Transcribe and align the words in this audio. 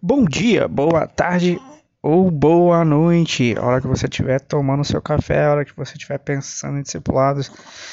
Bom 0.00 0.24
dia, 0.24 0.68
boa 0.68 1.08
tarde 1.08 1.60
ou 2.00 2.30
boa 2.30 2.84
noite. 2.84 3.56
A 3.58 3.64
hora 3.64 3.80
que 3.80 3.86
você 3.88 4.06
estiver 4.06 4.40
tomando 4.40 4.84
seu 4.84 5.02
café, 5.02 5.44
a 5.44 5.50
hora 5.50 5.64
que 5.64 5.74
você 5.74 5.94
estiver 5.94 6.18
pensando 6.18 6.78
em 6.78 6.82
discipulados, 6.82 7.50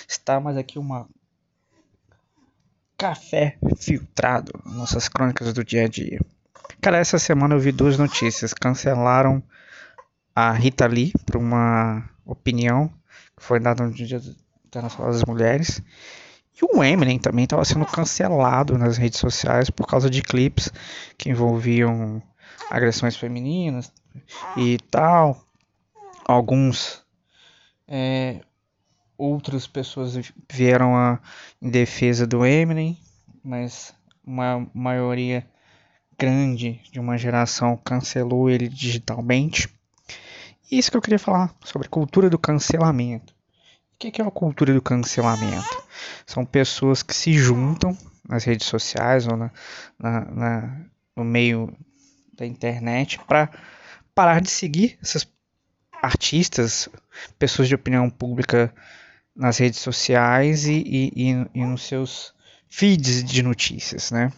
está 0.08 0.40
mais 0.40 0.56
aqui 0.56 0.78
uma 0.78 1.08
café 2.96 3.58
filtrado, 3.76 4.52
nossas 4.64 5.10
crônicas 5.10 5.52
do 5.52 5.64
dia 5.64 5.86
a 5.86 5.88
dia. 5.88 6.20
Cara, 6.80 7.00
essa 7.00 7.18
semana 7.18 7.56
eu 7.56 7.60
vi 7.60 7.72
duas 7.72 7.98
notícias. 7.98 8.54
Cancelaram 8.54 9.42
a 10.36 10.52
Rita 10.52 10.86
Lee 10.86 11.12
por 11.26 11.38
uma 11.38 12.08
opinião 12.24 12.88
que 13.36 13.44
foi 13.44 13.60
dada 13.60 13.84
no 13.84 13.92
Dia 13.92 14.22
Internacional 14.68 15.12
das 15.12 15.24
Mulheres. 15.24 15.82
E 16.62 16.66
o 16.66 16.84
Eminem 16.84 17.20
também 17.20 17.44
estava 17.44 17.66
sendo 17.66 17.86
cancelado 17.86 18.78
nas 18.78 18.98
redes 18.98 19.20
sociais 19.20 19.70
por 19.70 19.86
causa 19.86 20.10
de 20.10 20.22
clipes 20.22 20.72
que 21.18 21.30
envolviam 21.30 22.22
agressões 22.70 23.16
femininas 23.18 23.92
e 24.56 24.78
tal. 24.90 25.44
Alguns 26.26 27.04
é, 27.88 28.42
outras 29.18 29.68
pessoas 29.68 30.18
vieram 30.52 30.96
a, 30.96 31.20
em 31.62 31.70
defesa 31.70 32.26
do 32.26 32.46
Eminem, 32.46 32.98
mas 33.44 33.94
uma 34.26 34.66
maioria 34.74 35.46
grande 36.18 36.82
de 36.92 37.00
uma 37.00 37.18
geração 37.18 37.78
cancelou 37.78 38.50
ele 38.50 38.70
digitalmente. 38.70 39.70
Isso 40.72 40.90
que 40.90 40.98
eu 40.98 41.02
queria 41.02 41.20
falar 41.20 41.54
sobre 41.64 41.88
cultura 41.88 42.30
do 42.30 42.40
cancelamento. 42.40 43.35
O 43.96 43.98
que 43.98 44.22
é 44.22 44.26
a 44.26 44.30
cultura 44.30 44.74
do 44.74 44.82
cancelamento? 44.82 45.84
São 46.26 46.46
pessoas 46.46 47.02
que 47.02 47.16
se 47.16 47.34
juntam 47.34 47.98
nas 48.28 48.44
redes 48.44 48.68
sociais 48.68 49.26
ou 49.26 49.38
na, 49.38 49.52
na, 49.98 50.22
na 50.26 50.86
no 51.16 51.24
meio 51.24 51.74
da 52.34 52.46
internet 52.46 53.20
para 53.26 53.50
parar 54.14 54.42
de 54.42 54.50
seguir 54.50 55.00
esses 55.02 55.26
artistas, 56.02 56.90
pessoas 57.40 57.70
de 57.70 57.76
opinião 57.76 58.10
pública 58.10 58.74
nas 59.34 59.58
redes 59.58 59.80
sociais 59.80 60.66
e, 60.66 60.84
e, 60.86 61.32
e, 61.32 61.48
e 61.54 61.66
nos 61.66 61.84
seus 61.84 62.34
feeds 62.68 63.24
de 63.24 63.42
notícias, 63.42 64.12
né? 64.12 64.32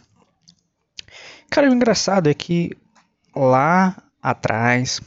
Cara, 1.50 1.70
o 1.70 1.74
engraçado 1.74 2.30
é 2.30 2.34
que 2.34 2.78
lá 3.36 4.04
atrás, 4.22 5.02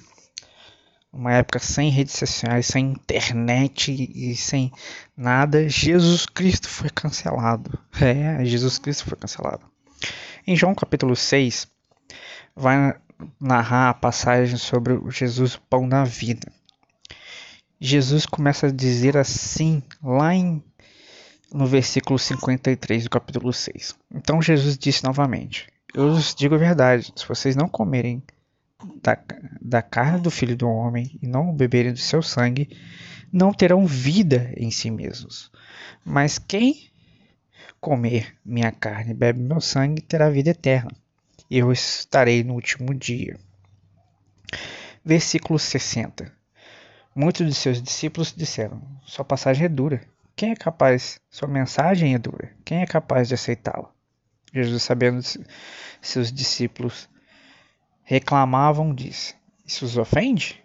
uma 1.13 1.33
época 1.33 1.59
sem 1.59 1.91
redes 1.91 2.15
sociais, 2.15 2.67
sem 2.67 2.93
internet 2.93 3.91
e 4.15 4.37
sem 4.37 4.73
nada, 5.17 5.69
Jesus 5.69 6.27
Cristo 6.27 6.69
foi 6.69 6.91
cancelado. 6.91 7.79
É, 8.01 8.45
Jesus 8.45 8.79
Cristo 8.79 9.05
foi 9.05 9.19
cancelado. 9.19 9.63
Em 10.47 10.57
João 10.57 10.75
capítulo 10.75 11.15
6, 11.15 11.69
vai 12.57 12.95
narrar 13.39 13.91
a 13.91 13.95
passagem 13.95 14.57
sobre 14.57 14.95
o 14.95 15.11
Jesus, 15.11 15.55
o 15.55 15.61
pão 15.63 15.89
da 15.89 16.05
vida. 16.05 16.51
Jesus 17.81 18.27
começa 18.27 18.67
a 18.67 18.73
dizer 18.73 19.17
assim, 19.17 19.83
lá 20.03 20.35
em, 20.35 20.63
no 21.53 21.67
versículo 21.67 22.19
53 22.19 23.05
do 23.05 23.11
capítulo 23.11 23.53
6. 23.53 23.97
Então 24.15 24.41
Jesus 24.41 24.79
disse 24.79 25.05
novamente: 25.05 25.67
Eu 25.95 26.15
vos 26.15 26.35
digo 26.35 26.55
a 26.55 26.59
verdade, 26.59 27.13
se 27.17 27.27
vocês 27.27 27.57
não 27.57 27.69
comerem 27.69 28.23
da, 29.03 29.19
da 29.61 29.83
carne 29.83 30.21
do 30.21 30.31
filho 30.31 30.57
do 30.57 30.69
homem 30.69 31.19
e 31.23 31.27
não 31.27 31.55
beberem 31.55 31.93
do 31.93 31.99
seu 31.99 32.23
sangue, 32.23 32.69
não 33.33 33.53
terão 33.53 33.87
vida 33.87 34.53
em 34.57 34.71
si 34.71 34.91
mesmos. 34.91 35.51
Mas 36.05 36.39
quem 36.39 36.91
comer 37.81 38.37
minha 38.45 38.71
carne 38.71 39.13
e 39.13 39.15
bebe 39.15 39.41
meu 39.41 39.61
sangue 39.61 40.03
terá 40.03 40.29
vida 40.29 40.51
eterna. 40.51 40.91
Eu 41.51 41.73
estarei 41.73 42.45
no 42.45 42.55
último 42.55 42.95
dia. 42.95 43.39
Versículo 45.05 45.59
60. 45.59 46.31
Muitos 47.15 47.47
de 47.47 47.55
seus 47.55 47.83
discípulos 47.83 48.33
disseram: 48.37 48.81
Sua 49.05 49.25
passagem 49.25 49.65
é 49.65 49.69
dura. 49.69 50.01
Quem 50.37 50.53
é 50.53 50.57
capaz? 50.57 51.21
Sua 51.29 51.49
mensagem 51.49 52.15
é 52.15 52.19
dura. 52.19 52.53
Quem 52.65 52.83
é 52.83 52.87
capaz 52.87 53.29
de 53.29 53.35
aceitá-la? 53.35 53.91
Jesus, 54.53 54.83
sabendo 54.83 55.21
seus 56.01 56.33
discípulos 56.33 57.09
reclamavam, 58.11 58.93
disse: 58.93 59.37
Isso 59.65 59.85
os 59.85 59.97
ofende? 59.97 60.61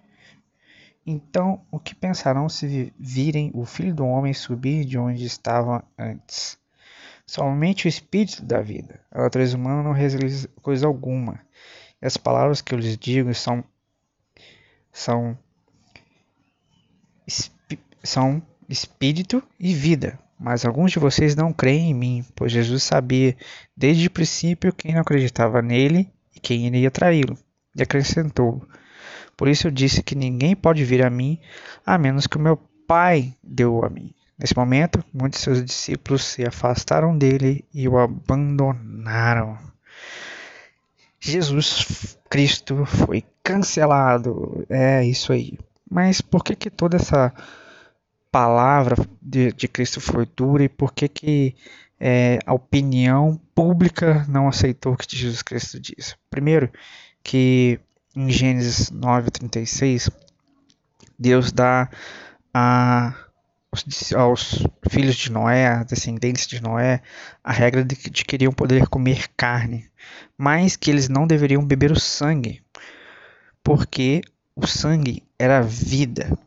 Então, 1.06 1.62
o 1.70 1.80
que 1.80 1.94
pensarão 1.94 2.50
se 2.50 2.92
virem 3.00 3.52
o 3.54 3.64
filho 3.66 3.94
do 3.94 4.04
homem 4.04 4.34
subir 4.34 4.84
de 4.84 4.98
onde 4.98 5.24
estava 5.24 5.84
antes? 5.96 6.58
Somente 7.28 7.86
o 7.86 7.88
espírito 7.88 8.44
da 8.44 8.62
vida. 8.62 9.00
A 9.12 9.22
natureza 9.22 9.56
humana 9.56 9.84
não 9.84 9.92
realiza 9.92 10.50
coisa 10.60 10.88
alguma. 10.88 11.40
E 12.02 12.08
as 12.08 12.18
palavras 12.18 12.62
que 12.62 12.74
eu 12.74 12.80
lhes 12.80 12.98
digo 12.98 13.32
são 13.36 13.64
são 14.92 15.38
são 18.02 18.42
espírito 18.68 19.44
e 19.60 19.72
vida. 19.72 20.18
Mas 20.40 20.66
alguns 20.66 20.92
de 20.92 21.00
vocês 21.00 21.36
não 21.36 21.54
creem 21.54 21.92
em 21.92 21.94
mim, 21.94 22.26
pois 22.36 22.52
Jesus 22.52 22.82
sabia 22.82 23.38
desde 23.78 24.08
o 24.08 24.12
princípio 24.12 24.74
quem 24.74 24.94
não 24.94 25.02
acreditava 25.02 25.62
nele 25.62 26.12
quem 26.46 26.68
iria 26.68 26.92
traí-lo. 26.92 27.36
E 27.76 27.82
acrescentou: 27.82 28.62
Por 29.36 29.48
isso 29.48 29.68
eu 29.68 29.72
disse 29.72 30.04
que 30.04 30.14
ninguém 30.14 30.56
pode 30.56 30.86
vir 30.86 31.04
a 31.04 31.10
mim 31.10 31.40
a 31.84 31.98
menos 31.98 32.28
que 32.28 32.38
o 32.38 32.42
meu 32.42 32.56
Pai 32.88 33.34
deu 33.44 33.84
a 33.84 33.90
mim. 33.90 34.14
Nesse 34.38 34.56
momento, 34.56 35.04
muitos 35.12 35.40
de 35.40 35.44
seus 35.44 35.66
discípulos 35.66 36.24
se 36.24 36.46
afastaram 36.46 37.18
dele 37.18 37.66
e 37.74 37.88
o 37.88 37.98
abandonaram. 37.98 39.58
Jesus 41.20 42.16
Cristo 42.30 42.86
foi 42.86 43.24
cancelado. 43.42 44.64
É 44.70 45.04
isso 45.04 45.34
aí. 45.34 45.58
Mas 45.90 46.22
por 46.22 46.44
que 46.44 46.56
que 46.56 46.70
toda 46.70 46.98
essa 46.98 47.34
palavra 48.35 48.97
de, 49.22 49.53
de 49.53 49.66
Cristo 49.66 50.01
foi 50.01 50.25
dura 50.35 50.66
e 50.66 50.68
por 50.68 50.94
que 50.94 51.07
que 51.07 51.56
é, 51.97 52.38
a 52.46 52.53
opinião 52.53 53.40
pública 53.56 54.25
não 54.28 54.50
aceitou 54.50 54.91
o 54.91 54.97
que 54.97 55.16
Jesus 55.16 55.41
Cristo 55.41 55.79
disse? 55.79 56.16
Primeiro, 56.29 56.69
que 57.23 57.79
em 58.13 58.29
Gênesis 58.29 58.91
9:36 58.91 60.12
Deus 61.18 61.53
dá 61.53 61.90
a 62.53 63.13
aos 64.18 64.67
filhos 64.90 65.16
de 65.16 65.31
Noé, 65.31 65.85
descendentes 65.85 66.46
de 66.46 66.62
Noé, 66.62 67.02
a 67.41 67.53
regra 67.53 67.85
de 67.85 67.96
que 67.96 68.25
queriam 68.25 68.52
poder 68.52 68.90
comer 68.90 69.29
carne, 69.38 69.90
mas 70.38 70.75
que 70.75 70.91
eles 70.91 71.07
não 71.07 71.25
deveriam 71.25 71.66
beber 71.66 71.90
o 71.90 72.00
sangue, 72.00 72.62
porque 73.63 74.22
o 74.53 74.67
sangue 74.67 75.23
era 75.40 75.62
vida. 75.62 76.38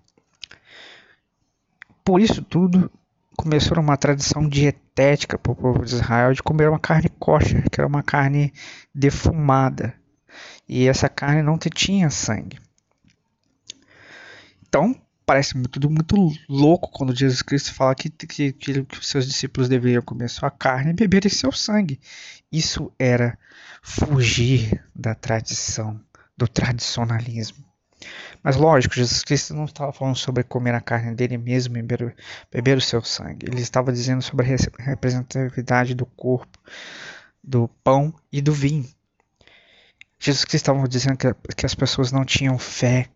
Por 2.08 2.22
isso 2.22 2.40
tudo 2.40 2.90
começou 3.36 3.78
uma 3.78 3.94
tradição 3.94 4.48
dietética 4.48 5.36
para 5.36 5.52
o 5.52 5.54
povo 5.54 5.84
de 5.84 5.94
Israel 5.94 6.32
de 6.32 6.42
comer 6.42 6.66
uma 6.66 6.78
carne 6.78 7.10
kosher, 7.10 7.68
que 7.68 7.78
era 7.78 7.86
uma 7.86 8.02
carne 8.02 8.50
defumada, 8.94 9.94
e 10.66 10.88
essa 10.88 11.06
carne 11.06 11.42
não 11.42 11.58
tinha 11.58 12.08
sangue. 12.08 12.58
Então, 14.66 14.98
parece 15.26 15.52
tudo 15.64 15.90
muito 15.90 16.16
louco 16.48 16.90
quando 16.90 17.14
Jesus 17.14 17.42
Cristo 17.42 17.74
fala 17.74 17.94
que, 17.94 18.08
que, 18.08 18.54
que, 18.54 18.84
que 18.84 19.06
seus 19.06 19.26
discípulos 19.26 19.68
deveriam 19.68 20.00
comer 20.00 20.30
sua 20.30 20.50
carne 20.50 20.92
e 20.92 20.94
beberem 20.94 21.30
seu 21.30 21.52
sangue. 21.52 22.00
Isso 22.50 22.90
era 22.98 23.38
fugir 23.82 24.82
da 24.96 25.14
tradição, 25.14 26.00
do 26.34 26.48
tradicionalismo. 26.48 27.67
Mas 28.42 28.56
lógico, 28.56 28.94
Jesus 28.94 29.22
Cristo 29.22 29.54
não 29.54 29.64
estava 29.64 29.92
falando 29.92 30.16
sobre 30.16 30.44
comer 30.44 30.74
a 30.74 30.80
carne 30.80 31.14
dele 31.14 31.36
mesmo 31.36 31.76
e 31.76 31.82
beber, 31.82 32.14
beber 32.50 32.76
o 32.78 32.80
seu 32.80 33.02
sangue. 33.02 33.46
Ele 33.46 33.60
estava 33.60 33.92
dizendo 33.92 34.22
sobre 34.22 34.46
a 34.46 34.82
representatividade 34.82 35.94
do 35.94 36.06
corpo, 36.06 36.58
do 37.42 37.68
pão 37.82 38.14
e 38.32 38.40
do 38.40 38.52
vinho. 38.52 38.88
Jesus 40.18 40.44
Cristo 40.44 40.70
estava 40.70 40.88
dizendo 40.88 41.16
que, 41.16 41.32
que 41.54 41.66
as 41.66 41.74
pessoas 41.74 42.10
não 42.10 42.24
tinham 42.24 42.58
fé, 42.58 43.08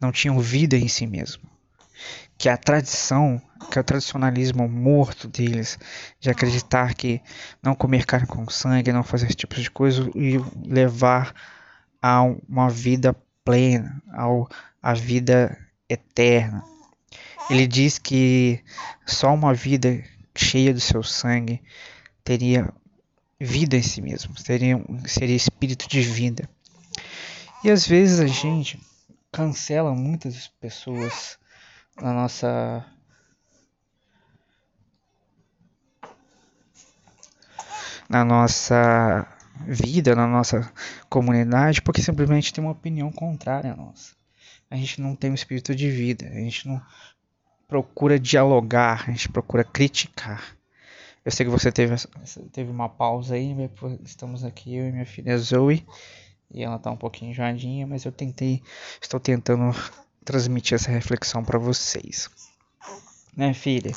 não 0.00 0.12
tinham 0.12 0.38
vida 0.38 0.76
em 0.76 0.88
si 0.88 1.06
mesmo. 1.06 1.42
Que 2.38 2.50
a 2.50 2.56
tradição, 2.56 3.40
que 3.70 3.78
o 3.78 3.84
tradicionalismo 3.84 4.68
morto 4.68 5.26
deles, 5.26 5.78
de 6.20 6.28
acreditar 6.28 6.94
que 6.94 7.22
não 7.62 7.74
comer 7.74 8.04
carne 8.04 8.26
com 8.26 8.48
sangue, 8.50 8.92
não 8.92 9.02
fazer 9.02 9.26
esse 9.26 9.36
tipo 9.36 9.54
de 9.54 9.70
coisa 9.70 10.10
e 10.14 10.36
levar 10.66 11.34
a 12.02 12.22
uma 12.22 12.68
vida 12.68 13.16
plena, 13.46 14.02
ao, 14.12 14.48
a 14.82 14.92
vida 14.92 15.56
eterna. 15.88 16.64
Ele 17.48 17.66
diz 17.66 17.96
que 17.96 18.60
só 19.06 19.32
uma 19.32 19.54
vida 19.54 20.02
cheia 20.36 20.74
do 20.74 20.80
seu 20.80 21.02
sangue 21.02 21.62
teria 22.24 22.74
vida 23.40 23.76
em 23.76 23.82
si 23.82 24.02
mesmo, 24.02 24.36
seria, 24.36 24.84
seria 25.06 25.36
espírito 25.36 25.88
de 25.88 26.02
vida. 26.02 26.50
E 27.62 27.70
às 27.70 27.86
vezes 27.86 28.18
a 28.18 28.26
gente 28.26 28.80
cancela 29.30 29.94
muitas 29.94 30.48
pessoas 30.60 31.38
na 32.00 32.12
nossa 32.12 32.84
na 38.08 38.24
nossa 38.24 39.35
vida, 39.66 40.14
na 40.14 40.26
nossa 40.26 40.70
comunidade, 41.08 41.82
porque 41.82 42.02
simplesmente 42.02 42.52
tem 42.52 42.62
uma 42.62 42.72
opinião 42.72 43.10
contrária 43.10 43.72
à 43.72 43.76
nossa. 43.76 44.14
A 44.70 44.76
gente 44.76 45.00
não 45.00 45.14
tem 45.14 45.30
um 45.30 45.34
espírito 45.34 45.74
de 45.74 45.90
vida, 45.90 46.26
a 46.26 46.34
gente 46.34 46.66
não 46.66 46.80
procura 47.68 48.18
dialogar, 48.18 49.04
a 49.08 49.12
gente 49.12 49.28
procura 49.28 49.64
criticar. 49.64 50.56
Eu 51.24 51.32
sei 51.32 51.44
que 51.44 51.50
você 51.50 51.72
teve, 51.72 51.94
teve 52.52 52.70
uma 52.70 52.88
pausa 52.88 53.34
aí, 53.34 53.54
estamos 54.04 54.44
aqui, 54.44 54.76
eu 54.76 54.88
e 54.88 54.92
minha 54.92 55.06
filha 55.06 55.36
Zoe, 55.36 55.84
e 56.52 56.62
ela 56.62 56.78
tá 56.78 56.90
um 56.90 56.96
pouquinho 56.96 57.32
enjoadinha, 57.32 57.86
mas 57.86 58.04
eu 58.04 58.12
tentei, 58.12 58.62
estou 59.00 59.18
tentando 59.18 59.74
transmitir 60.24 60.74
essa 60.76 60.90
reflexão 60.90 61.44
para 61.44 61.58
vocês. 61.58 62.30
Né, 63.36 63.52
filha? 63.52 63.92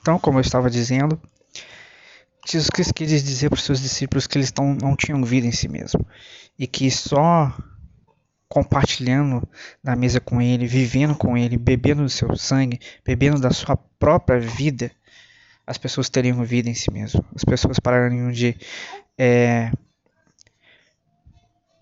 Então, 0.00 0.18
como 0.18 0.38
eu 0.38 0.42
estava 0.42 0.70
dizendo, 0.70 1.20
Jesus 2.46 2.68
Cristo 2.68 2.94
quis 2.94 3.08
dizer 3.22 3.48
para 3.48 3.56
os 3.56 3.64
seus 3.64 3.80
discípulos 3.80 4.26
que 4.26 4.36
eles 4.36 4.52
tão, 4.52 4.74
não 4.74 4.94
tinham 4.94 5.24
vida 5.24 5.46
em 5.46 5.52
si 5.52 5.68
mesmo 5.68 6.06
e 6.58 6.66
que 6.66 6.90
só 6.90 7.56
compartilhando 8.48 9.46
na 9.82 9.96
mesa 9.96 10.20
com 10.20 10.40
ele, 10.40 10.66
vivendo 10.66 11.14
com 11.16 11.36
ele, 11.36 11.56
bebendo 11.56 12.02
do 12.02 12.08
seu 12.08 12.36
sangue, 12.36 12.78
bebendo 13.04 13.40
da 13.40 13.50
sua 13.50 13.76
própria 13.76 14.38
vida, 14.38 14.92
as 15.66 15.78
pessoas 15.78 16.10
teriam 16.10 16.44
vida 16.44 16.68
em 16.68 16.74
si 16.74 16.90
mesmo. 16.92 17.24
As 17.34 17.44
pessoas 17.44 17.80
parariam 17.80 18.30
de 18.30 18.56
é, 19.18 19.72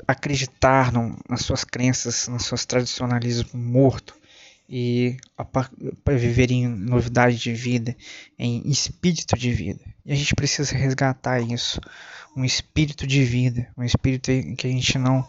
acreditar 0.06 0.93
nas 1.29 1.43
suas 1.43 1.64
crenças, 1.64 2.29
nos 2.29 2.47
seus 2.47 2.64
tradicionalismos 2.64 3.53
morto 3.53 4.22
e 4.75 5.19
para 5.53 6.17
viver 6.17 6.51
em 6.51 6.67
novidade 6.67 7.37
de 7.37 7.53
vida, 7.53 7.95
em 8.39 8.67
espírito 8.71 9.37
de 9.37 9.53
vida. 9.53 9.85
E 10.03 10.11
a 10.15 10.17
gente 10.17 10.35
precisa 10.35 10.75
resgatar 10.75 11.41
isso, 11.41 11.79
um 12.35 12.43
espírito 12.43 13.07
de 13.07 13.23
vida, 13.23 13.69
um 13.77 13.85
espírito 13.85 14.31
que 14.57 14.67
a 14.67 14.71
gente 14.71 14.99
não 14.99 15.29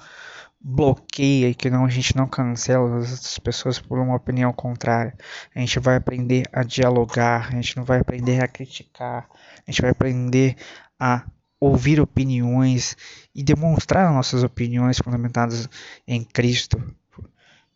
bloqueia 0.62 1.50
e 1.50 1.54
que 1.54 1.70
não, 1.70 1.84
a 1.84 1.90
gente 1.90 2.16
não 2.16 2.26
cancela 2.26 3.00
as 3.00 3.12
outras 3.12 3.38
pessoas 3.40 3.80
por 3.80 4.00
uma 4.00 4.16
opinião 4.16 4.54
contrária. 4.54 5.14
A 5.54 5.60
gente 5.60 5.78
vai 5.78 5.98
aprender 5.98 6.48
a 6.54 6.64
dialogar, 6.64 7.50
a 7.50 7.56
gente 7.56 7.76
não 7.76 7.84
vai 7.84 8.00
aprender 8.00 8.42
a 8.42 8.48
criticar, 8.48 9.28
a 9.68 9.70
gente 9.70 9.82
vai 9.82 9.92
aprender 9.92 10.56
a 10.98 11.26
ouvir 11.60 12.00
opiniões 12.00 12.96
e 13.36 13.44
demonstrar 13.44 14.10
nossas 14.14 14.42
opiniões 14.42 15.00
fundamentadas 15.00 15.68
em 16.08 16.24
Cristo, 16.24 16.82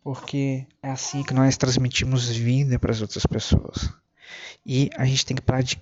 porque 0.07 0.65
é 0.81 0.89
assim 0.89 1.21
que 1.21 1.33
nós 1.33 1.57
transmitimos 1.57 2.29
vida 2.29 2.79
para 2.79 2.93
as 2.93 3.01
outras 3.01 3.25
pessoas. 3.25 3.93
E 4.65 4.89
a 4.95 5.03
gente 5.03 5.25
tem 5.25 5.35
que 5.35 5.43
parar 5.43 5.61
de, 5.61 5.77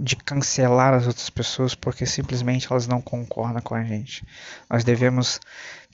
de 0.00 0.16
cancelar 0.16 0.94
as 0.94 1.06
outras 1.06 1.28
pessoas 1.28 1.74
porque 1.74 2.06
simplesmente 2.06 2.68
elas 2.70 2.86
não 2.86 3.02
concordam 3.02 3.60
com 3.60 3.74
a 3.74 3.84
gente. 3.84 4.26
Nós 4.70 4.82
devemos 4.82 5.38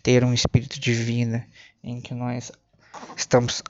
ter 0.01 0.23
um 0.23 0.33
espírito 0.33 0.79
de 0.79 0.95
vida 0.95 1.45
em 1.83 2.01
que 2.01 2.15
nós 2.15 2.53
estamos 3.17 3.65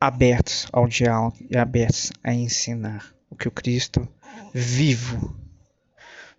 abertos 0.00 0.66
ao 0.72 0.88
diálogo 0.88 1.36
e 1.48 1.56
abertos 1.56 2.10
a 2.24 2.34
ensinar 2.34 3.14
o 3.30 3.36
que 3.36 3.46
o 3.46 3.52
Cristo 3.52 4.08
vivo 4.52 5.38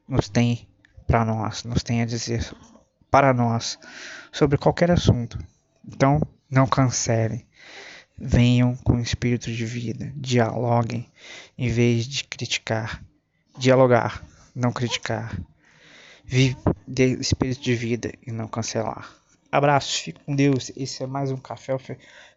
nos 0.06 0.27
tem 0.27 0.67
para 1.07 1.23
nós, 1.23 1.63
nos 1.63 1.83
tem 1.83 2.01
a 2.01 2.06
dizer 2.06 2.53
para 3.09 3.33
nós 3.33 3.79
sobre 4.29 4.57
qualquer 4.57 4.91
assunto. 4.91 5.39
Então, 5.88 6.21
não 6.49 6.65
cancelem. 6.65 7.45
Venham 8.17 8.75
com 8.75 8.99
espírito 8.99 9.51
de 9.51 9.65
vida, 9.65 10.11
dialoguem 10.15 11.09
em 11.57 11.69
vez 11.69 12.05
de 12.05 12.23
criticar. 12.23 13.03
Dialogar, 13.57 14.23
não 14.53 14.71
criticar. 14.71 15.39
Vive 16.25 16.57
de 16.87 17.19
espírito 17.19 17.61
de 17.61 17.75
vida 17.75 18.11
e 18.25 18.31
não 18.31 18.47
cancelar. 18.47 19.15
Abraço, 19.51 20.03
fique 20.03 20.19
com 20.23 20.35
Deus. 20.35 20.71
Esse 20.75 21.03
é 21.03 21.07
mais 21.07 21.31
um 21.31 21.37
café 21.37 21.75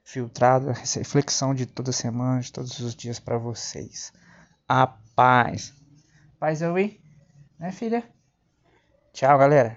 filtrado, 0.03 0.71
a 0.71 0.73
reflexão 0.73 1.55
de 1.55 1.67
toda 1.67 1.93
semana, 1.93 2.41
de 2.41 2.51
todos 2.53 2.79
os 2.79 2.95
dias 2.95 3.21
para 3.21 3.37
vocês. 3.37 4.13
A 4.67 4.87
paz. 4.87 5.75
Paz, 6.39 6.61
Zoe. 6.61 7.01
Né, 7.59 7.71
filha? 7.71 8.03
Tchau, 9.13 9.39
galera. 9.39 9.77